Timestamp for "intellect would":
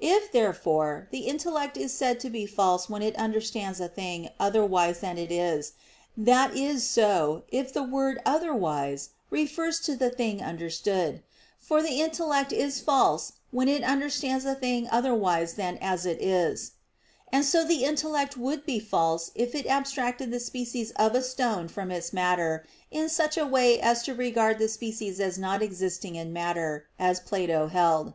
17.84-18.64